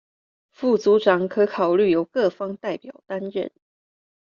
[0.49, 3.51] 副組長可考慮由各方代表擔任